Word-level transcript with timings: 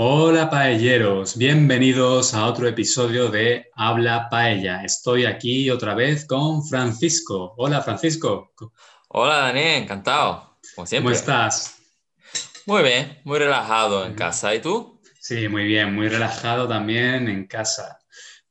Hola 0.00 0.48
paelleros, 0.48 1.36
bienvenidos 1.36 2.32
a 2.32 2.46
otro 2.46 2.68
episodio 2.68 3.30
de 3.30 3.68
Habla 3.74 4.28
Paella. 4.30 4.84
Estoy 4.84 5.24
aquí 5.24 5.70
otra 5.70 5.96
vez 5.96 6.24
con 6.24 6.64
Francisco. 6.64 7.54
Hola 7.56 7.82
Francisco. 7.82 8.52
Hola 9.08 9.38
Daniel, 9.38 9.82
encantado. 9.82 10.56
Como 10.76 10.86
siempre. 10.86 11.14
¿Cómo 11.14 11.18
estás? 11.18 11.80
Muy 12.64 12.84
bien, 12.84 13.18
muy 13.24 13.40
relajado 13.40 14.06
en 14.06 14.14
casa. 14.14 14.54
¿Y 14.54 14.60
tú? 14.60 15.00
Sí, 15.18 15.48
muy 15.48 15.64
bien, 15.64 15.92
muy 15.92 16.08
relajado 16.08 16.68
también 16.68 17.28
en 17.28 17.48
casa. 17.48 17.98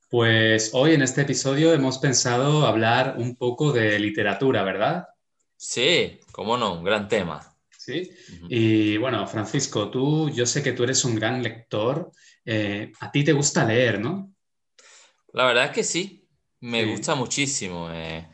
Pues 0.10 0.72
hoy 0.74 0.96
en 0.96 1.02
este 1.02 1.22
episodio 1.22 1.72
hemos 1.72 1.98
pensado 2.00 2.68
hablar 2.68 3.16
un 3.18 3.38
poco 3.38 3.72
de 3.72 3.98
literatura, 4.00 4.64
¿verdad? 4.64 5.08
Sí, 5.56 6.20
cómo 6.34 6.58
no, 6.58 6.74
un 6.74 6.84
gran 6.84 7.08
tema. 7.08 7.57
Sí. 7.88 8.12
Y 8.50 8.98
bueno, 8.98 9.26
Francisco, 9.28 9.90
tú, 9.90 10.30
yo 10.30 10.46
sé 10.46 10.62
que 10.62 10.74
tú 10.74 10.84
eres 10.84 11.06
un 11.06 11.16
gran 11.16 11.42
lector. 11.42 12.12
Eh, 12.44 12.92
a 13.00 13.10
ti 13.10 13.24
te 13.24 13.32
gusta 13.32 13.64
leer, 13.64 14.02
¿no? 14.02 14.34
La 15.32 15.46
verdad 15.46 15.66
es 15.66 15.72
que 15.72 15.86
sí, 15.86 16.28
me 16.60 16.84
gusta 16.84 17.16
muchísimo. 17.16 17.90
Eh. 17.90 18.28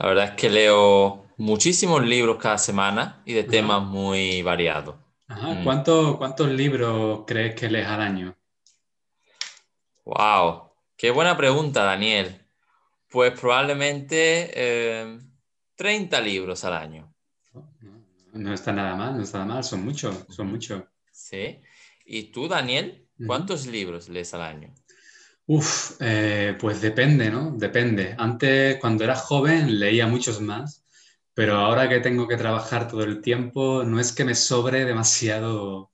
La 0.00 0.06
verdad 0.08 0.24
es 0.24 0.30
que 0.32 0.50
leo 0.50 1.28
muchísimos 1.36 2.04
libros 2.04 2.38
cada 2.38 2.58
semana 2.58 3.22
y 3.24 3.34
de 3.34 3.44
temas 3.44 3.84
muy 3.84 4.42
variados. 4.42 4.96
Mm. 5.28 5.62
¿Cuántos 5.62 6.50
libros 6.50 7.22
crees 7.24 7.54
que 7.54 7.70
lees 7.70 7.86
al 7.86 8.00
año? 8.00 8.36
Wow, 10.04 10.72
qué 10.96 11.12
buena 11.12 11.36
pregunta, 11.36 11.84
Daniel. 11.84 12.36
Pues 13.08 13.38
probablemente 13.38 14.50
30 15.76 16.18
eh, 16.18 16.22
libros 16.22 16.64
al 16.64 16.72
año. 16.72 17.11
No 18.32 18.54
está 18.54 18.72
nada 18.72 18.96
mal, 18.96 19.16
no 19.16 19.22
está 19.22 19.38
nada 19.38 19.54
mal, 19.54 19.64
son 19.64 19.84
muchos, 19.84 20.26
son 20.30 20.48
muchos. 20.48 20.82
Sí. 21.10 21.60
¿Y 22.04 22.32
tú, 22.32 22.48
Daniel, 22.48 23.06
cuántos 23.26 23.66
libros 23.66 24.08
lees 24.08 24.34
al 24.34 24.42
año? 24.42 24.74
Uf, 25.46 25.96
eh, 26.00 26.56
pues 26.58 26.80
depende, 26.80 27.30
¿no? 27.30 27.52
Depende. 27.56 28.14
Antes, 28.16 28.78
cuando 28.78 29.04
era 29.04 29.16
joven, 29.16 29.78
leía 29.78 30.06
muchos 30.06 30.40
más, 30.40 30.84
pero 31.34 31.56
ahora 31.56 31.88
que 31.88 32.00
tengo 32.00 32.28
que 32.28 32.36
trabajar 32.36 32.88
todo 32.88 33.04
el 33.04 33.20
tiempo, 33.20 33.84
no 33.84 33.98
es 33.98 34.12
que 34.12 34.24
me 34.24 34.34
sobre 34.34 34.84
demasiado, 34.84 35.90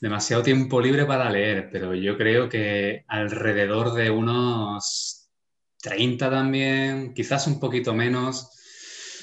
demasiado 0.00 0.42
tiempo 0.42 0.80
libre 0.80 1.04
para 1.04 1.30
leer, 1.30 1.68
pero 1.70 1.94
yo 1.94 2.16
creo 2.16 2.48
que 2.48 3.04
alrededor 3.08 3.92
de 3.94 4.10
unos 4.10 5.28
30 5.82 6.30
también, 6.30 7.14
quizás 7.14 7.46
un 7.46 7.60
poquito 7.60 7.94
menos. 7.94 8.50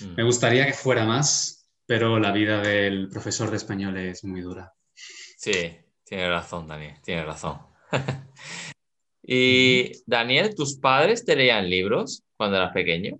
Mm. 0.02 0.16
Me 0.16 0.24
gustaría 0.24 0.66
que 0.66 0.74
fuera 0.74 1.06
más, 1.06 1.57
pero 1.88 2.20
la 2.20 2.32
vida 2.34 2.62
del 2.62 3.08
profesor 3.08 3.50
de 3.50 3.58
español 3.58 3.98
es 3.98 4.24
muy 4.26 4.42
dura. 4.42 4.74
Sí, 4.94 5.78
tiene 6.04 6.30
razón, 6.30 6.68
Daniel, 6.68 6.96
tiene 7.02 7.24
razón. 7.24 7.60
y 9.24 9.94
Daniel, 10.06 10.54
¿tus 10.54 10.76
padres 10.76 11.26
te 11.26 11.36
leían 11.36 11.70
libros 11.70 12.24
cuando 12.36 12.58
eras 12.58 12.74
pequeño? 12.74 13.18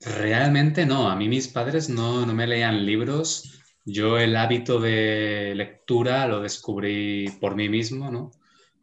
Realmente 0.00 0.86
no, 0.86 1.10
a 1.10 1.16
mí 1.16 1.28
mis 1.28 1.48
padres 1.48 1.88
no, 1.88 2.24
me 2.26 2.46
leían 2.46 2.86
libros. 2.86 3.60
Yo 3.84 4.16
el 4.16 4.36
hábito 4.36 4.78
de 4.78 5.52
lectura 5.56 6.26
lo 6.28 6.40
descubrí 6.40 7.28
por 7.40 7.56
mí 7.56 7.68
mismo, 7.68 8.10
¿no? 8.10 8.30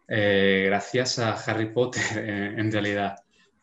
Eh, 0.10 0.64
gracias 0.66 1.20
a 1.20 1.34
Harry 1.34 1.72
Potter, 1.72 2.02
en 2.60 2.70
realidad, 2.70 3.16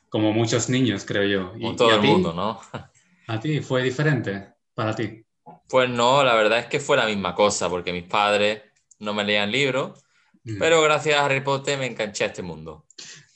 como 0.08 0.32
muchos 0.32 0.70
niños, 0.70 1.04
creo 1.04 1.24
yo. 1.24 1.52
Como 1.52 1.76
todo 1.76 1.94
el 1.94 2.00
mundo, 2.00 2.32
¿no? 2.32 2.58
¿A 3.26 3.38
ti 3.38 3.60
fue 3.60 3.82
diferente 3.82 4.54
para 4.72 4.96
ti? 4.96 5.26
Pues 5.68 5.88
no, 5.88 6.24
la 6.24 6.34
verdad 6.34 6.60
es 6.60 6.66
que 6.66 6.80
fue 6.80 6.96
la 6.96 7.06
misma 7.06 7.34
cosa, 7.34 7.68
porque 7.68 7.92
mis 7.92 8.04
padres 8.04 8.62
no 8.98 9.14
me 9.14 9.24
leían 9.24 9.50
libros, 9.50 10.02
mm. 10.44 10.58
pero 10.58 10.82
gracias 10.82 11.16
a 11.16 11.24
Harry 11.24 11.40
Potter 11.40 11.78
me 11.78 11.86
enganché 11.86 12.24
a 12.24 12.28
este 12.28 12.42
mundo. 12.42 12.86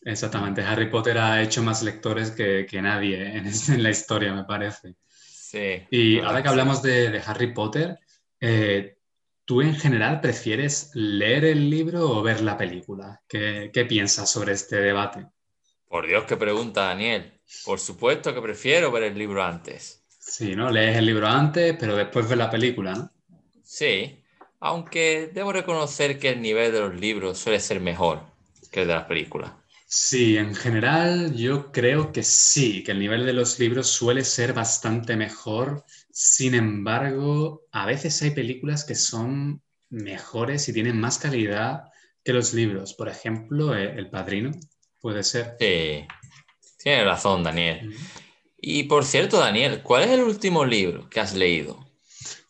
Exactamente, 0.04 0.62
Harry 0.62 0.90
Potter 0.90 1.18
ha 1.18 1.42
hecho 1.42 1.62
más 1.62 1.82
lectores 1.82 2.32
que, 2.32 2.66
nadie 2.82 3.36
en, 3.36 3.82
la 3.82 3.90
historia, 3.90 4.32
me 4.32 4.44
parece. 4.44 4.96
Sí. 5.06 5.82
Y 5.90 6.18
ahora 6.18 6.42
que 6.42 6.48
hablamos 6.48 6.82
de, 6.82 7.20
Harry 7.24 7.52
Potter, 7.52 7.98
eh, 8.40 8.96
¿tú 9.44 9.60
en 9.60 9.74
general 9.74 10.20
prefieres 10.20 10.90
leer 10.94 11.44
el 11.44 11.70
libro 11.70 12.10
o 12.10 12.22
ver 12.22 12.40
la 12.40 12.56
película? 12.56 13.20
¿Qué, 13.28 13.70
¿Qué, 13.72 13.84
piensas 13.84 14.30
sobre 14.30 14.52
este 14.52 14.76
debate? 14.76 15.26
Por 15.86 16.06
Dios, 16.06 16.24
qué 16.24 16.36
pregunta, 16.36 16.86
Daniel. 16.86 17.40
Por 17.64 17.78
supuesto 17.78 18.34
que 18.34 18.40
prefiero 18.40 18.90
ver 18.90 19.04
el 19.04 19.18
libro 19.18 19.44
antes. 19.44 20.01
Sí, 20.24 20.54
¿no? 20.54 20.70
Lees 20.70 20.96
el 20.96 21.06
libro 21.06 21.26
antes, 21.26 21.76
pero 21.78 21.96
después 21.96 22.28
ves 22.28 22.38
la 22.38 22.48
película, 22.48 22.94
¿no? 22.94 23.10
Sí, 23.64 24.22
aunque 24.60 25.30
debo 25.34 25.52
reconocer 25.52 26.20
que 26.20 26.28
el 26.28 26.40
nivel 26.40 26.70
de 26.70 26.78
los 26.78 26.94
libros 26.94 27.38
suele 27.38 27.58
ser 27.58 27.80
mejor 27.80 28.22
que 28.70 28.82
el 28.82 28.88
de 28.88 28.94
las 28.94 29.04
películas. 29.06 29.50
Sí, 29.84 30.36
en 30.38 30.54
general 30.54 31.34
yo 31.34 31.72
creo 31.72 32.12
que 32.12 32.22
sí, 32.22 32.84
que 32.84 32.92
el 32.92 33.00
nivel 33.00 33.26
de 33.26 33.32
los 33.32 33.58
libros 33.58 33.88
suele 33.88 34.24
ser 34.24 34.52
bastante 34.52 35.16
mejor. 35.16 35.84
Sin 36.12 36.54
embargo, 36.54 37.62
a 37.72 37.84
veces 37.84 38.22
hay 38.22 38.30
películas 38.30 38.84
que 38.84 38.94
son 38.94 39.60
mejores 39.90 40.68
y 40.68 40.72
tienen 40.72 41.00
más 41.00 41.18
calidad 41.18 41.82
que 42.22 42.32
los 42.32 42.54
libros. 42.54 42.94
Por 42.94 43.08
ejemplo, 43.08 43.76
eh, 43.76 43.92
El 43.96 44.08
Padrino, 44.08 44.52
puede 45.00 45.24
ser. 45.24 45.56
Sí, 45.58 46.06
tienes 46.78 47.04
razón, 47.04 47.42
Daniel. 47.42 47.92
Y 48.64 48.84
por 48.84 49.04
cierto, 49.04 49.40
Daniel, 49.40 49.82
¿cuál 49.82 50.04
es 50.04 50.10
el 50.10 50.22
último 50.22 50.64
libro 50.64 51.10
que 51.10 51.18
has 51.18 51.34
leído? 51.34 51.84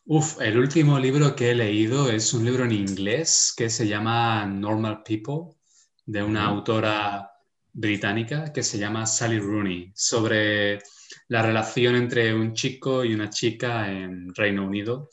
Uf, 0.05 0.43
el 0.43 0.59
último 0.59 0.99
libro 0.99 1.34
que 1.34 1.50
he 1.50 1.55
leído 1.55 2.11
es 2.11 2.34
un 2.34 2.45
libro 2.45 2.67
en 2.67 2.73
inglés 2.73 3.55
que 3.56 3.71
se 3.71 3.89
llama 3.89 4.45
Normal 4.45 5.03
People, 5.05 5.56
de 6.05 6.22
una 6.22 6.45
autora 6.45 7.31
británica 7.72 8.53
que 8.53 8.62
se 8.62 8.77
llama 8.78 9.06
Sally 9.06 9.39
Rooney, 9.39 9.91
sobre 9.95 10.83
la 11.28 11.41
relación 11.41 11.97
entre 11.97 12.34
un 12.34 12.53
chico 12.53 13.06
y 13.06 13.15
una 13.15 13.31
chica 13.31 13.91
en 13.91 14.34
Reino 14.34 14.67
Unido, 14.67 15.09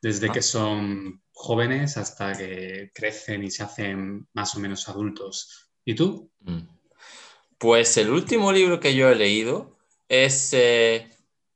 desde 0.00 0.30
que 0.30 0.38
ah. 0.38 0.42
son 0.42 1.20
jóvenes 1.32 1.96
hasta 1.96 2.32
que 2.32 2.92
crecen 2.94 3.42
y 3.42 3.50
se 3.50 3.64
hacen 3.64 4.28
más 4.34 4.54
o 4.54 4.60
menos 4.60 4.88
adultos. 4.88 5.68
¿Y 5.84 5.96
tú? 5.96 6.30
Mm. 6.42 6.68
Pues 7.58 7.96
el 7.96 8.10
último 8.10 8.52
libro 8.52 8.78
que 8.78 8.94
yo 8.94 9.08
he 9.08 9.16
leído 9.16 9.73
es 10.08 10.50
eh, 10.52 11.10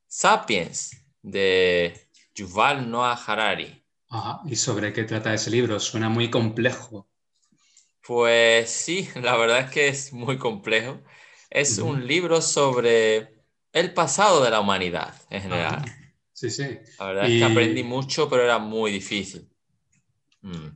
Sapiens 0.07 0.91
de 1.23 2.09
Yuval 2.35 2.91
Noah 2.91 3.15
Harari. 3.27 3.85
¿Y 4.47 4.57
sobre 4.57 4.93
qué 4.93 5.05
trata 5.05 5.35
ese 5.35 5.51
libro? 5.51 5.79
Suena 5.79 6.09
muy 6.09 6.31
complejo. 6.31 7.09
Pues 8.07 8.71
sí, 8.71 9.09
la 9.23 9.37
verdad 9.37 9.61
es 9.61 9.71
que 9.71 9.89
es 9.89 10.13
muy 10.13 10.39
complejo. 10.39 11.03
Es 11.51 11.79
un 11.79 12.07
libro 12.07 12.43
sobre 12.43 13.39
el 13.73 13.95
pasado 13.95 14.43
de 14.43 14.51
la 14.51 14.61
humanidad 14.61 15.15
en 15.31 15.43
general. 15.43 15.85
sí, 16.33 16.51
sí. 16.51 16.79
La 16.99 17.07
verdad 17.07 17.31
es 17.31 17.39
que 17.39 17.45
aprendí 17.45 17.83
mucho, 17.83 18.29
pero 18.29 18.45
era 18.45 18.59
muy 18.59 18.93
difícil. 18.93 19.49
Mm. 20.43 20.69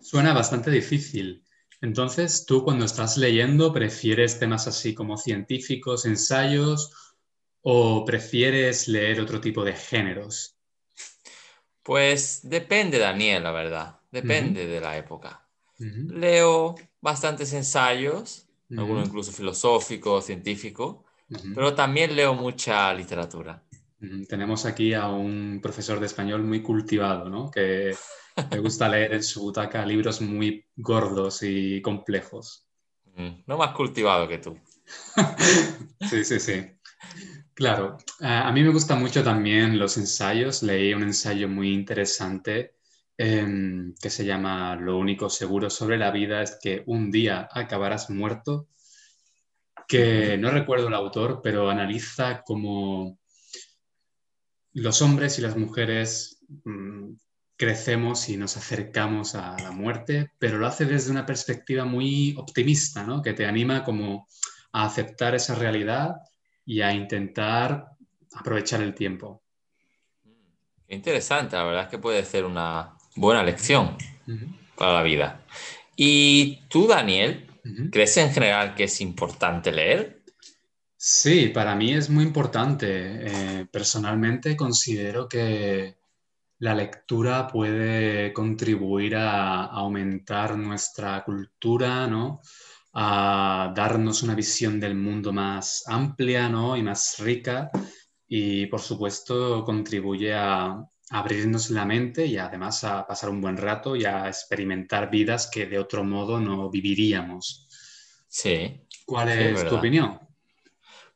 Suena 0.00 0.32
bastante 0.32 0.70
difícil. 0.70 1.43
Entonces, 1.84 2.46
tú 2.46 2.64
cuando 2.64 2.86
estás 2.86 3.18
leyendo, 3.18 3.70
¿prefieres 3.70 4.38
temas 4.38 4.66
así 4.66 4.94
como 4.94 5.18
científicos, 5.18 6.06
ensayos, 6.06 6.90
o 7.60 8.06
prefieres 8.06 8.88
leer 8.88 9.20
otro 9.20 9.38
tipo 9.38 9.62
de 9.62 9.74
géneros? 9.74 10.56
Pues 11.82 12.40
depende, 12.42 12.98
Daniel, 12.98 13.42
la 13.42 13.52
verdad. 13.52 14.00
Depende 14.10 14.66
de 14.66 14.80
la 14.80 14.96
época. 14.96 15.46
Leo 15.78 16.74
bastantes 17.02 17.52
ensayos, 17.52 18.46
algunos 18.70 19.08
incluso 19.08 19.30
filosóficos, 19.30 20.24
científicos, 20.24 21.04
pero 21.54 21.74
también 21.74 22.16
leo 22.16 22.32
mucha 22.32 22.94
literatura. 22.94 23.62
Tenemos 24.26 24.64
aquí 24.64 24.94
a 24.94 25.08
un 25.08 25.60
profesor 25.62 26.00
de 26.00 26.06
español 26.06 26.44
muy 26.44 26.62
cultivado, 26.62 27.28
¿no? 27.28 27.50
Que 27.50 27.94
me 28.50 28.58
gusta 28.58 28.88
leer 28.88 29.14
en 29.14 29.22
su 29.22 29.40
butaca 29.40 29.84
libros 29.86 30.20
muy 30.20 30.66
gordos 30.76 31.42
y 31.42 31.80
complejos. 31.82 32.66
Mm, 33.16 33.42
no 33.46 33.56
más 33.58 33.74
cultivado 33.74 34.26
que 34.26 34.38
tú. 34.38 34.58
sí, 36.08 36.24
sí, 36.24 36.40
sí. 36.40 36.66
Claro, 37.54 37.98
a 38.20 38.50
mí 38.50 38.62
me 38.62 38.72
gustan 38.72 39.00
mucho 39.00 39.22
también 39.22 39.78
los 39.78 39.96
ensayos. 39.96 40.62
Leí 40.62 40.92
un 40.92 41.04
ensayo 41.04 41.48
muy 41.48 41.72
interesante 41.72 42.74
em, 43.16 43.94
que 43.94 44.10
se 44.10 44.24
llama 44.24 44.74
Lo 44.74 44.98
único 44.98 45.30
seguro 45.30 45.70
sobre 45.70 45.96
la 45.96 46.10
vida 46.10 46.42
es 46.42 46.58
que 46.60 46.82
un 46.86 47.12
día 47.12 47.48
acabarás 47.52 48.10
muerto, 48.10 48.66
que 49.86 50.36
no 50.36 50.50
recuerdo 50.50 50.88
el 50.88 50.94
autor, 50.94 51.40
pero 51.42 51.70
analiza 51.70 52.42
cómo 52.44 53.18
los 54.72 55.02
hombres 55.02 55.38
y 55.38 55.42
las 55.42 55.56
mujeres 55.56 56.40
mm, 56.64 57.12
crecemos 57.56 58.28
y 58.28 58.36
nos 58.36 58.56
acercamos 58.56 59.34
a 59.34 59.56
la 59.58 59.70
muerte, 59.70 60.30
pero 60.38 60.58
lo 60.58 60.66
hace 60.66 60.84
desde 60.84 61.10
una 61.10 61.26
perspectiva 61.26 61.84
muy 61.84 62.34
optimista, 62.36 63.04
¿no? 63.04 63.22
que 63.22 63.32
te 63.32 63.46
anima 63.46 63.84
como 63.84 64.26
a 64.72 64.86
aceptar 64.86 65.34
esa 65.34 65.54
realidad 65.54 66.16
y 66.66 66.80
a 66.80 66.92
intentar 66.92 67.86
aprovechar 68.34 68.82
el 68.82 68.94
tiempo. 68.94 69.42
Interesante, 70.88 71.56
la 71.56 71.64
verdad 71.64 71.82
es 71.84 71.88
que 71.88 71.98
puede 71.98 72.24
ser 72.24 72.44
una 72.44 72.96
buena 73.16 73.42
lección. 73.42 73.96
para 74.76 74.94
la 74.94 75.02
vida. 75.02 75.44
¿Y 75.96 76.62
tú, 76.68 76.88
Daniel, 76.88 77.46
crees 77.92 78.16
en 78.16 78.32
general 78.32 78.74
que 78.74 78.84
es 78.84 79.00
importante 79.00 79.70
leer? 79.70 80.22
Sí, 80.96 81.48
para 81.48 81.74
mí 81.74 81.92
es 81.92 82.10
muy 82.10 82.24
importante. 82.24 82.86
Eh, 82.88 83.66
personalmente 83.70 84.56
considero 84.56 85.28
que 85.28 85.94
la 86.64 86.74
lectura 86.74 87.46
puede 87.46 88.32
contribuir 88.32 89.16
a 89.16 89.66
aumentar 89.66 90.56
nuestra 90.56 91.22
cultura, 91.22 92.06
¿no? 92.06 92.40
a 92.94 93.70
darnos 93.76 94.22
una 94.22 94.34
visión 94.34 94.80
del 94.80 94.94
mundo 94.94 95.30
más 95.30 95.84
amplia 95.86 96.48
¿no? 96.48 96.74
y 96.74 96.82
más 96.82 97.18
rica 97.18 97.70
y 98.26 98.64
por 98.66 98.80
supuesto 98.80 99.62
contribuye 99.62 100.32
a 100.32 100.82
abrirnos 101.10 101.68
la 101.68 101.84
mente 101.84 102.24
y 102.24 102.38
además 102.38 102.82
a 102.84 103.06
pasar 103.06 103.28
un 103.28 103.42
buen 103.42 103.58
rato 103.58 103.94
y 103.94 104.06
a 104.06 104.26
experimentar 104.28 105.10
vidas 105.10 105.50
que 105.52 105.66
de 105.66 105.78
otro 105.78 106.02
modo 106.02 106.40
no 106.40 106.70
viviríamos. 106.70 107.68
Sí. 108.26 108.80
¿Cuál 109.04 109.28
es, 109.28 109.68
tu 109.68 109.76
opinión? 109.76 110.18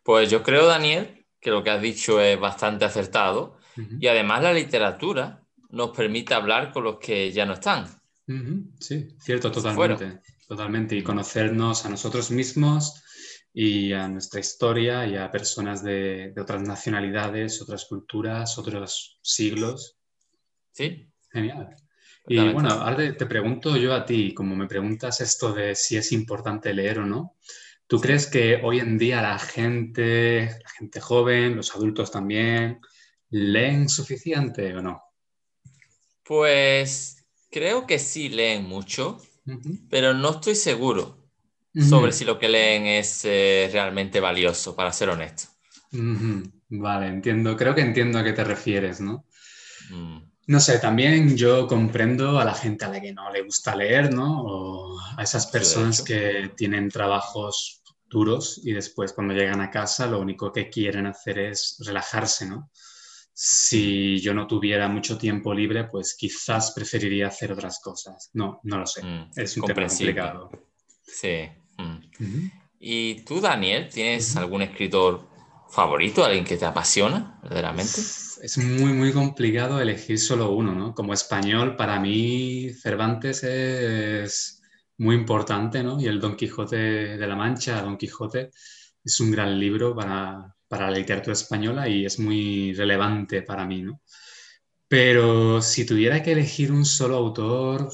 Pues 0.03 0.31
yo 0.31 0.43
creo, 0.43 0.67
Daniel, 0.67 1.25
que 1.41 1.51
lo 1.51 1.65
que 1.65 1.71
has 1.71 1.81
dicho 1.81 2.21
es 2.21 2.39
bastante 2.39 2.85
acertado 2.85 3.58
y 4.01 4.07
además 4.07 4.43
la 4.43 4.53
literatura 4.53 5.43
nos 5.71 5.91
permite 5.91 6.35
hablar 6.35 6.73
con 6.73 6.85
los 6.85 6.99
que 6.99 7.31
ya 7.31 7.45
no 7.45 7.55
están. 7.55 7.87
Sí, 8.81 9.09
cierto, 9.21 9.51
totalmente. 9.51 10.21
Totalmente, 10.47 10.97
y 10.97 11.03
conocernos 11.03 11.85
a 11.85 11.91
nosotros 11.91 12.31
mismos 12.31 13.03
y 13.53 13.93
a 13.93 14.09
nuestra 14.09 14.41
historia 14.41 15.07
y 15.07 15.17
a 15.17 15.31
personas 15.31 15.83
de, 15.83 16.33
otras 16.41 16.63
nacionalidades, 16.63 17.61
otras 17.61 17.85
culturas, 17.85 18.57
otros 18.57 19.19
siglos. 19.23 19.99
Sí. 20.73 21.11
Genial. 21.31 21.77
Y 22.27 22.39
bueno, 22.51 22.71
ahora 22.71 23.17
te, 23.17 23.27
pregunto 23.27 23.77
yo 23.77 23.95
a 23.95 24.05
ti, 24.05 24.33
como 24.35 24.57
me 24.57 24.67
preguntas 24.67 25.21
esto 25.21 25.53
de 25.53 25.75
si 25.75 25.97
es 25.97 26.13
importante 26.13 26.73
leer 26.73 27.01
o 27.01 27.07
no, 27.07 27.37
¿tú 27.87 28.01
crees 28.01 28.27
que 28.27 28.61
hoy 28.63 28.81
en 28.81 28.99
día 28.99 29.23
la 29.23 29.39
gente, 29.39 30.47
la 30.63 30.71
gente 30.79 31.01
joven, 31.01 31.57
los 31.57 31.75
adultos 31.75 32.11
también, 32.11 32.81
leen 33.31 33.89
suficiente 33.89 34.75
o 34.75 34.83
no? 34.83 35.03
Pues 36.25 37.25
creo 37.51 37.87
que 37.87 37.99
sí 37.99 38.29
leen 38.29 38.65
mucho 38.65 39.21
pero 39.89 40.15
no 40.15 40.31
estoy 40.31 40.55
seguro 40.55 41.17
sobre 41.89 42.11
si 42.13 42.25
lo 42.25 42.39
que 42.39 42.49
leen 42.49 42.87
es 42.87 43.25
eh, 43.25 43.69
realmente 43.73 44.19
valioso, 44.19 44.75
para 44.75 44.93
ser 44.93 45.11
honesto. 45.11 45.45
Vale, 46.71 47.07
entiendo, 47.07 47.57
creo 47.57 47.75
que 47.75 47.83
entiendo 47.83 48.19
a 48.19 48.25
qué 48.25 48.33
te 48.33 48.43
refieres, 48.43 49.01
¿no? 49.01 49.25
Mm. 49.91 50.19
No 50.49 50.61
sé, 50.61 50.79
también 50.79 51.37
yo 51.37 51.69
comprendo 51.69 52.39
a 52.41 52.45
la 52.45 52.55
gente 52.55 52.85
a 52.85 52.89
la 52.89 53.01
que 53.01 53.13
no 53.13 53.31
le 53.31 53.43
gusta 53.43 53.77
leer, 53.77 54.13
¿no? 54.13 54.43
O 54.43 55.01
a 55.17 55.23
esas 55.23 55.47
personas 55.47 56.03
que 56.03 56.51
tienen 56.57 56.89
trabajos 56.89 57.83
duros 58.09 58.61
y 58.65 58.73
después 58.73 59.13
cuando 59.13 59.35
llegan 59.35 59.61
a 59.61 59.71
casa 59.71 60.07
lo 60.07 60.19
único 60.19 60.51
que 60.51 60.71
quieren 60.71 61.07
hacer 61.07 61.39
es 61.39 61.77
relajarse, 61.87 62.47
¿no? 62.47 62.71
Si 63.41 64.19
yo 64.19 64.35
no 64.35 64.49
tuviera 64.49 64.89
mucho 64.89 65.17
tiempo 65.17 65.55
libre, 65.55 65.85
pues 65.85 66.17
quizás 66.19 66.73
preferiría 66.73 67.29
hacer 67.29 67.53
otras 67.53 67.79
cosas. 67.79 68.31
No, 68.33 68.59
no 68.65 68.79
lo 68.79 68.87
sé. 68.87 69.05
Mm, 69.05 69.31
es 69.37 69.57
un 69.57 69.63
tema 69.63 69.87
complicado. 69.87 70.51
Sí. 71.05 71.49
Mm. 71.77 72.49
¿Y 72.81 73.23
tú, 73.23 73.41
Daniel, 73.41 73.89
tienes 73.89 74.35
algún 74.35 74.63
escritor 74.63 75.29
favorito, 75.71 76.25
alguien 76.25 76.45
que 76.45 76.57
te 76.57 76.65
apasiona 76.65 77.39
verdaderamente? 77.45 78.01
Es 78.43 78.59
muy, 78.59 78.93
muy 78.93 79.13
complicado 79.13 79.81
elegir 79.81 80.19
solo 80.19 80.51
uno, 80.51 80.75
¿no? 80.75 80.93
Como 80.93 81.15
español, 81.15 81.77
para 81.77 82.01
mí 82.01 82.71
Cervantes 82.75 83.45
es 83.45 84.61
muy 84.97 85.15
importante, 85.15 85.85
¿no? 85.85 86.01
Y 86.01 86.07
el 86.07 86.19
Don 86.19 86.35
Quijote 86.35 86.77
de 87.17 87.27
la 87.29 87.37
Mancha, 87.37 87.83
Don 87.83 87.99
Quijote, 87.99 88.51
es 89.05 89.21
un 89.21 89.31
gran 89.31 89.61
libro 89.61 89.95
para, 89.95 90.57
para 90.69 90.91
la 90.91 90.99
literatura 90.99 91.33
española 91.33 91.89
y 91.89 92.05
es 92.05 92.19
muy 92.19 92.73
relevante 92.75 93.43
para 93.43 93.65
mí, 93.65 93.83
¿no? 93.83 94.03
Pero 94.87 95.61
si 95.61 95.85
tuviera 95.85 96.23
que 96.23 96.33
elegir 96.33 96.73
un 96.73 96.85
solo 96.85 97.17
autor, 97.17 97.91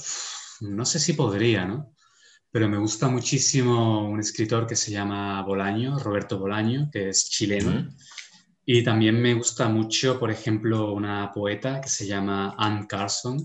no 0.60 0.84
sé 0.84 0.98
si 0.98 1.12
podría, 1.14 1.64
¿no? 1.64 1.94
Pero 2.50 2.68
me 2.68 2.78
gusta 2.78 3.08
muchísimo 3.08 4.08
un 4.08 4.20
escritor 4.20 4.66
que 4.66 4.76
se 4.76 4.92
llama 4.92 5.42
Bolaño, 5.42 5.98
Roberto 5.98 6.38
Bolaño, 6.38 6.88
que 6.92 7.08
es 7.08 7.28
chileno. 7.28 7.88
Y 8.64 8.84
también 8.84 9.20
me 9.20 9.34
gusta 9.34 9.68
mucho, 9.68 10.20
por 10.20 10.30
ejemplo, 10.30 10.92
una 10.92 11.32
poeta 11.32 11.80
que 11.80 11.88
se 11.88 12.06
llama 12.06 12.54
Anne 12.56 12.86
Carson. 12.88 13.44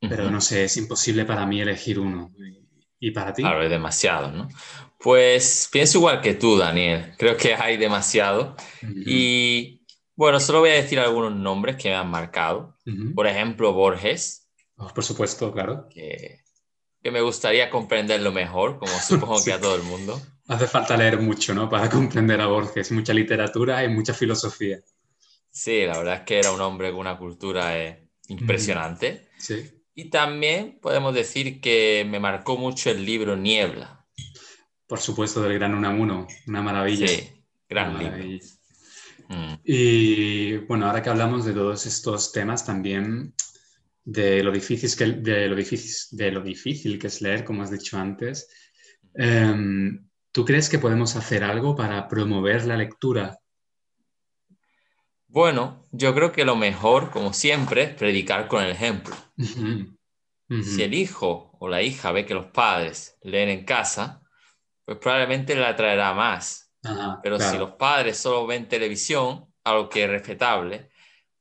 Pero 0.00 0.30
no 0.30 0.40
sé, 0.40 0.64
es 0.64 0.76
imposible 0.78 1.26
para 1.26 1.44
mí 1.44 1.60
elegir 1.60 1.98
uno. 1.98 2.32
¿Y 3.00 3.10
para 3.12 3.32
ti? 3.32 3.42
Claro, 3.42 3.62
es 3.62 3.70
demasiado, 3.70 4.32
¿no? 4.32 4.48
Pues 4.98 5.68
pienso 5.70 5.98
igual 5.98 6.20
que 6.20 6.34
tú, 6.34 6.58
Daniel. 6.58 7.14
Creo 7.16 7.36
que 7.36 7.54
hay 7.54 7.76
demasiado. 7.76 8.56
Y 9.06 9.86
bueno, 10.16 10.40
solo 10.40 10.60
voy 10.60 10.70
a 10.70 10.74
decir 10.74 10.98
algunos 10.98 11.32
nombres 11.34 11.76
que 11.76 11.90
me 11.90 11.94
han 11.94 12.10
marcado. 12.10 12.76
Por 13.14 13.26
ejemplo, 13.26 13.72
Borges. 13.72 14.50
Oh, 14.76 14.88
por 14.88 15.04
supuesto, 15.04 15.52
claro. 15.52 15.86
Que, 15.88 16.40
que, 17.02 17.10
me 17.10 17.20
gustaría 17.20 17.70
comprenderlo 17.70 18.32
mejor, 18.32 18.78
como 18.78 18.92
supongo 19.06 19.44
que 19.44 19.52
a 19.52 19.60
todo 19.60 19.76
el 19.76 19.82
mundo. 19.82 20.20
Hace 20.48 20.66
falta 20.66 20.96
leer 20.96 21.20
mucho, 21.20 21.54
¿no? 21.54 21.68
Para 21.68 21.88
comprender 21.88 22.40
a 22.40 22.46
Borges. 22.46 22.90
Mucha 22.90 23.14
literatura 23.14 23.84
y 23.84 23.88
mucha 23.88 24.14
filosofía. 24.14 24.80
Sí, 25.50 25.84
la 25.86 25.98
verdad 25.98 26.14
es 26.16 26.20
que 26.22 26.38
era 26.38 26.50
un 26.50 26.60
hombre 26.60 26.90
con 26.90 27.00
una 27.00 27.16
cultura 27.16 27.78
eh, 27.78 28.08
impresionante. 28.28 29.28
Sí. 29.38 29.77
Y 29.98 30.10
también 30.10 30.78
podemos 30.80 31.14
decir 31.14 31.60
que 31.60 32.06
me 32.08 32.20
marcó 32.20 32.56
mucho 32.56 32.90
el 32.90 33.04
libro 33.04 33.36
Niebla 33.36 33.98
por 34.88 35.00
supuesto, 35.00 35.42
del 35.42 35.54
gran 35.54 35.74
Unamuno, 35.74 36.26
una 36.46 36.62
maravilla. 36.62 37.06
Sí, 37.06 37.28
gran 37.68 37.92
maravilla. 37.92 38.44
Mm. 39.28 39.54
Y 39.62 40.56
bueno, 40.56 40.86
ahora 40.86 41.02
que 41.02 41.10
hablamos 41.10 41.44
de 41.44 41.52
todos 41.52 41.84
estos 41.84 42.32
temas, 42.32 42.64
también 42.64 43.34
de 44.02 44.42
lo 44.42 44.50
difícil 44.50 44.90
que, 44.96 45.04
de 45.20 45.48
lo 45.48 45.54
difícil, 45.54 46.18
de 46.18 46.32
lo 46.32 46.40
difícil 46.40 46.98
que 46.98 47.08
es 47.08 47.20
leer, 47.20 47.44
como 47.44 47.62
has 47.62 47.70
dicho 47.70 47.98
antes, 47.98 48.48
em, 49.14 50.08
¿tú 50.32 50.46
crees 50.46 50.70
que 50.70 50.78
podemos 50.78 51.14
hacer 51.16 51.44
algo 51.44 51.76
para 51.76 52.08
promover 52.08 52.64
la 52.64 52.78
lectura? 52.78 53.38
Bueno, 55.28 55.86
yo 55.92 56.14
creo 56.14 56.32
que 56.32 56.44
lo 56.44 56.56
mejor, 56.56 57.10
como 57.10 57.32
siempre, 57.32 57.82
es 57.82 57.94
predicar 57.94 58.48
con 58.48 58.62
el 58.62 58.70
ejemplo. 58.70 59.14
Si 60.62 60.82
el 60.82 60.94
hijo 60.94 61.52
o 61.60 61.68
la 61.68 61.82
hija 61.82 62.10
ve 62.12 62.24
que 62.24 62.34
los 62.34 62.46
padres 62.46 63.18
leen 63.22 63.50
en 63.50 63.64
casa, 63.64 64.22
pues 64.84 64.98
probablemente 64.98 65.54
le 65.54 65.66
atraerá 65.66 66.14
más. 66.14 66.72
Pero 67.22 67.38
si 67.38 67.58
los 67.58 67.72
padres 67.72 68.16
solo 68.16 68.46
ven 68.46 68.68
televisión, 68.68 69.52
algo 69.64 69.88
que 69.90 70.04
es 70.04 70.10
respetable, 70.10 70.90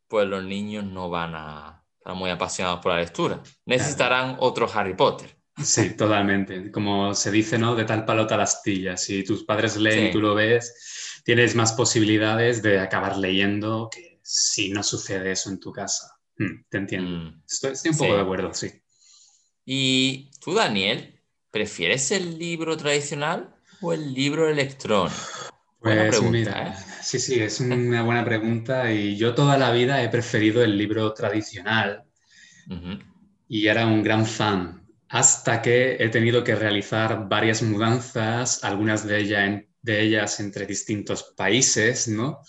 pues 0.08 0.27
los 0.27 0.44
niños 0.44 0.84
no 0.84 1.10
van 1.10 1.36
a 1.36 1.86
estar 1.98 2.15
muy 2.15 2.29
apasionados 2.29 2.82
por 2.82 2.91
la 2.91 3.00
lectura. 3.00 3.41
Necesitarán 3.65 4.36
otro 4.39 4.67
Harry 4.74 4.96
Potter. 4.96 5.37
Sí, 5.64 5.92
totalmente. 5.92 6.72
Como 6.72 7.14
se 7.14 7.32
dice, 7.32 7.58
¿no? 7.58 7.76
De 7.76 7.86
tal 7.86 8.06
palo 8.06 8.28
tal 8.28 8.42
astilla. 8.42 8.96
Si 8.98 9.24
tus 9.24 9.44
padres 9.44 9.76
leen 9.78 10.08
y 10.08 10.12
tú 10.12 10.22
lo 10.22 10.36
ves, 10.36 11.22
tienes 11.24 11.56
más 11.56 11.74
posibilidades 11.74 12.62
de 12.62 12.80
acabar 12.80 13.18
leyendo 13.18 13.90
que 13.92 14.20
si 14.22 14.70
no 14.70 14.84
sucede 14.84 15.32
eso 15.32 15.50
en 15.50 15.60
tu 15.60 15.72
casa. 15.72 16.20
Hmm, 16.38 16.64
te 16.70 16.78
entiendo. 16.78 17.32
Mm. 17.32 17.42
Estoy, 17.48 17.92
un 17.92 17.98
poco 17.98 18.16
de 18.16 18.22
acuerdo, 18.22 18.54
sí. 18.54 18.72
¿Y 19.66 20.30
tú, 20.40 20.54
Daniel, 20.54 21.18
¿Prefieres 21.52 22.12
el 22.12 22.38
libro 22.38 22.76
tradicional 22.78 23.50
o 23.82 23.94
el 23.94 24.14
libro 24.14 24.50
electrónico? 24.50 25.16
Pues 25.80 26.22
mira, 26.22 26.68
¿eh? 26.68 26.74
sí, 27.02 27.20
sí, 27.20 27.40
es 27.40 27.60
una 27.62 28.04
buena 28.04 28.26
pregunta 28.26 28.92
y 28.92 29.16
yo 29.18 29.34
toda 29.34 29.58
la 29.58 29.72
vida 29.72 30.04
he 30.04 30.10
preferido 30.10 30.64
el 30.64 30.78
libro 30.78 31.14
tradicional 31.14 32.04
y 33.48 33.68
era 33.68 33.88
un 33.88 34.04
gran 34.04 34.26
fan 34.26 34.87
hasta 35.10 35.62
que 35.62 35.98
he 36.00 36.10
tenido 36.10 36.44
que 36.44 36.56
realizar 36.56 37.28
varias 37.28 37.62
mudanzas, 37.62 38.64
algunas 38.64 39.06
de, 39.06 39.20
ellas, 39.20 39.64
de 39.82 40.02
ellas 40.02 40.40
entre 40.40 40.66
distintos 40.66 41.34
países, 41.36 42.08
¿no? 42.08 42.42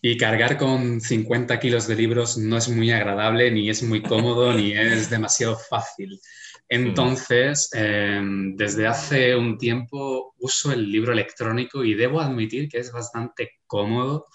Y 0.00 0.16
cargar 0.16 0.56
con 0.58 1.00
50 1.00 1.58
kilos 1.60 1.86
de 1.86 1.96
libros 1.96 2.36
no 2.36 2.56
es 2.56 2.68
muy 2.68 2.90
agradable, 2.90 3.50
ni 3.50 3.70
es 3.70 3.82
muy 3.82 4.02
cómodo, 4.02 4.52
ni 4.52 4.72
es 4.72 5.10
demasiado 5.10 5.56
fácil. 5.56 6.20
Entonces, 6.68 7.70
em, 7.72 8.54
desde 8.54 8.86
hace 8.86 9.34
un 9.34 9.56
tiempo 9.56 10.34
uso 10.38 10.70
el 10.72 10.90
libro 10.90 11.12
electrónico 11.12 11.82
y 11.82 11.94
debo 11.94 12.20
admitir 12.20 12.68
que 12.68 12.78
es 12.78 12.92
bastante 12.92 13.52
cómodo 13.66 14.26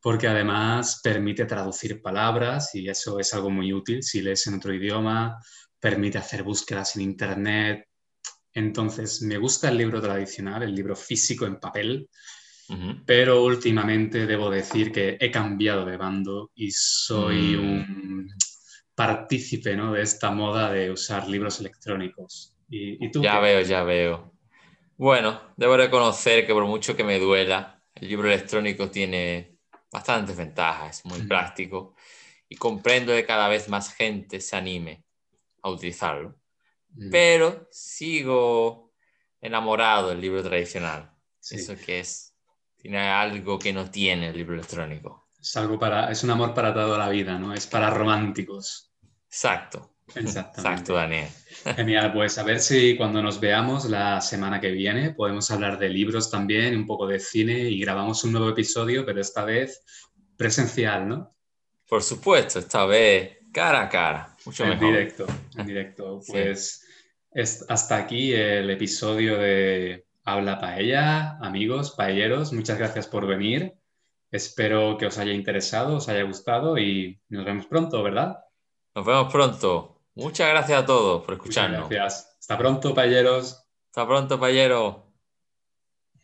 porque 0.00 0.28
además 0.28 1.00
permite 1.02 1.44
traducir 1.44 2.00
palabras 2.02 2.74
y 2.74 2.88
eso 2.88 3.18
es 3.18 3.34
algo 3.34 3.50
muy 3.50 3.72
útil 3.72 4.02
si 4.02 4.20
lees 4.20 4.46
en 4.46 4.54
otro 4.54 4.72
idioma, 4.72 5.38
permite 5.80 6.18
hacer 6.18 6.42
búsquedas 6.42 6.96
en 6.96 7.02
Internet. 7.02 7.86
Entonces, 8.52 9.22
me 9.22 9.38
gusta 9.38 9.68
el 9.68 9.78
libro 9.78 10.00
tradicional, 10.00 10.62
el 10.62 10.74
libro 10.74 10.96
físico 10.96 11.46
en 11.46 11.60
papel, 11.60 12.08
pero 13.06 13.44
últimamente 13.44 14.26
debo 14.26 14.50
decir 14.50 14.92
que 14.92 15.16
he 15.18 15.30
cambiado 15.30 15.86
de 15.86 15.96
bando 15.96 16.50
y 16.54 16.70
soy 16.70 17.54
un 17.54 18.28
partícipe 18.94 19.74
¿no? 19.74 19.92
de 19.92 20.02
esta 20.02 20.30
moda 20.30 20.70
de 20.70 20.90
usar 20.90 21.28
libros 21.28 21.60
electrónicos. 21.60 22.54
¿Y, 22.68 23.10
tú? 23.10 23.22
Ya 23.22 23.38
veo, 23.40 23.62
ya 23.62 23.84
veo. 23.84 24.34
Bueno, 24.98 25.40
debo 25.56 25.76
reconocer 25.76 26.46
que 26.46 26.52
por 26.52 26.66
mucho 26.66 26.94
que 26.94 27.04
me 27.04 27.18
duela, 27.18 27.80
el 27.94 28.08
libro 28.08 28.28
electrónico 28.28 28.90
tiene 28.90 29.56
bastantes 29.90 30.36
ventajas, 30.36 30.98
es 30.98 31.04
muy 31.06 31.22
práctico 31.22 31.94
y 32.48 32.56
comprendo 32.56 33.12
que 33.12 33.24
cada 33.24 33.48
vez 33.48 33.68
más 33.68 33.94
gente 33.94 34.40
se 34.40 34.56
anime 34.56 35.04
a 35.62 35.70
utilizarlo. 35.70 36.36
Pero 37.10 37.68
sigo 37.70 38.92
enamorado 39.40 40.08
del 40.08 40.20
libro 40.20 40.42
tradicional. 40.42 41.12
Eso 41.50 41.76
que 41.76 42.00
es, 42.00 42.34
tiene 42.76 42.98
algo 42.98 43.58
que 43.58 43.72
no 43.72 43.90
tiene 43.90 44.28
el 44.28 44.36
libro 44.36 44.54
electrónico. 44.54 45.28
Es 45.40 45.56
algo 45.56 45.78
para, 45.78 46.10
es 46.10 46.24
un 46.24 46.30
amor 46.30 46.54
para 46.54 46.74
toda 46.74 46.98
la 46.98 47.08
vida, 47.08 47.38
¿no? 47.38 47.54
Es 47.54 47.66
para 47.66 47.90
románticos. 47.90 48.92
Exacto. 49.26 49.94
Exacto, 50.14 50.94
Daniel. 50.94 51.28
Genial, 51.76 52.12
pues 52.12 52.38
a 52.38 52.42
ver 52.42 52.60
si 52.60 52.96
cuando 52.96 53.22
nos 53.22 53.38
veamos 53.40 53.84
la 53.84 54.20
semana 54.20 54.60
que 54.60 54.70
viene 54.70 55.10
podemos 55.10 55.50
hablar 55.50 55.78
de 55.78 55.88
libros 55.88 56.30
también, 56.30 56.76
un 56.76 56.86
poco 56.86 57.06
de 57.06 57.20
cine 57.20 57.58
y 57.68 57.78
grabamos 57.80 58.24
un 58.24 58.32
nuevo 58.32 58.48
episodio, 58.48 59.04
pero 59.04 59.20
esta 59.20 59.44
vez 59.44 59.82
presencial, 60.36 61.08
¿no? 61.08 61.34
Por 61.86 62.02
supuesto, 62.02 62.58
esta 62.58 62.86
vez 62.86 63.38
cara 63.52 63.82
a 63.82 63.88
cara, 63.88 64.27
mucho 64.44 64.64
en 64.64 64.70
mejor. 64.70 64.88
Directo, 64.88 65.26
en 65.56 65.66
directo. 65.66 66.20
Pues 66.28 66.84
es 67.30 67.64
hasta 67.68 67.96
aquí 67.96 68.32
el 68.32 68.70
episodio 68.70 69.36
de 69.38 70.06
Habla 70.24 70.58
Paella, 70.58 71.38
amigos, 71.40 71.92
paelleros, 71.92 72.52
muchas 72.52 72.78
gracias 72.78 73.06
por 73.06 73.26
venir. 73.26 73.74
Espero 74.30 74.98
que 74.98 75.06
os 75.06 75.16
haya 75.18 75.32
interesado, 75.32 75.96
os 75.96 76.08
haya 76.08 76.22
gustado 76.22 76.76
y 76.76 77.18
nos 77.28 77.44
vemos 77.44 77.66
pronto, 77.66 78.02
¿verdad? 78.02 78.38
Nos 78.94 79.06
vemos 79.06 79.32
pronto. 79.32 80.02
Muchas 80.14 80.50
gracias 80.50 80.82
a 80.82 80.86
todos 80.86 81.24
por 81.24 81.34
escucharnos. 81.34 81.88
gracias. 81.88 82.36
Hasta 82.40 82.58
pronto, 82.58 82.94
paelleros. 82.94 83.64
Hasta 83.86 84.06
pronto, 84.06 84.38
paelleros. 84.38 85.07